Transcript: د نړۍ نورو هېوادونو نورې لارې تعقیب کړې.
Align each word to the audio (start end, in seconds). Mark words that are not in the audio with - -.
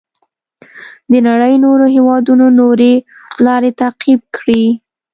د 1.11 1.13
نړۍ 1.27 1.53
نورو 1.65 1.85
هېوادونو 1.95 2.45
نورې 2.59 2.93
لارې 3.45 3.71
تعقیب 3.81 4.21
کړې. 4.35 4.63